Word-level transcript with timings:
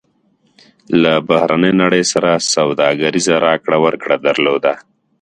له 1.01 1.13
بهرنۍ 1.29 1.73
نړۍ 1.83 2.03
سره 2.13 2.29
سوداګریزه 2.53 3.35
راکړه 3.47 3.77
ورکړه 3.85 4.15
درلوده. 4.27 4.73